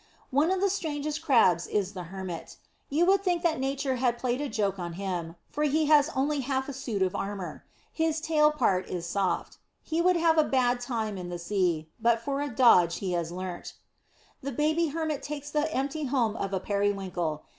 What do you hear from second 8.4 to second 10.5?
part is soft. He would have a